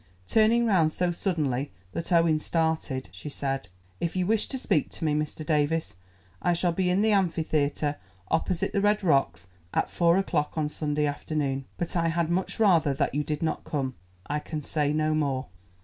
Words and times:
Turning 0.25 0.65
round 0.65 0.91
so 0.91 1.11
suddenly 1.11 1.71
that 1.91 2.11
Owen 2.11 2.39
started, 2.39 3.07
she 3.11 3.29
said: 3.29 3.67
"If 3.99 4.15
you 4.15 4.25
wish 4.25 4.47
to 4.47 4.57
speak 4.57 4.89
to 4.93 5.05
me, 5.05 5.13
Mr. 5.13 5.45
Davies, 5.45 5.95
I 6.41 6.53
shall 6.53 6.71
be 6.71 6.89
in 6.89 7.03
the 7.03 7.11
Amphitheatre 7.11 7.97
opposite 8.31 8.73
the 8.73 8.81
Red 8.81 9.03
Rocks, 9.03 9.47
at 9.75 9.91
four 9.91 10.17
o'clock 10.17 10.57
on 10.57 10.69
Sunday 10.69 11.05
afternoon, 11.05 11.65
but 11.77 11.95
I 11.95 12.07
had 12.07 12.31
much 12.31 12.59
rather 12.59 12.95
that 12.95 13.13
you 13.13 13.23
did 13.23 13.43
not 13.43 13.63
come. 13.63 13.93
I 14.25 14.39
can 14.39 14.63
say 14.63 14.91
no 14.91 15.13
more." 15.13 15.49